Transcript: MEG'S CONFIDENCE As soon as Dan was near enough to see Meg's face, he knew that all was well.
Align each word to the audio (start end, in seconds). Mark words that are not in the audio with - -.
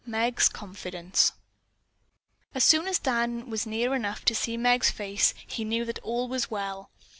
MEG'S 0.03 0.49
CONFIDENCE 0.49 1.33
As 2.55 2.63
soon 2.63 2.87
as 2.87 2.97
Dan 2.97 3.51
was 3.51 3.67
near 3.67 3.93
enough 3.93 4.25
to 4.25 4.33
see 4.33 4.57
Meg's 4.57 4.89
face, 4.89 5.35
he 5.45 5.63
knew 5.63 5.85
that 5.85 5.99
all 5.99 6.27
was 6.27 6.49
well. 6.49 6.89